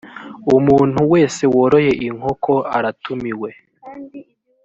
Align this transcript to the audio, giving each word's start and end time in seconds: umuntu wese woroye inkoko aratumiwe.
umuntu 0.57 0.99
wese 1.13 1.43
woroye 1.55 1.91
inkoko 2.07 2.51
aratumiwe. 2.77 3.49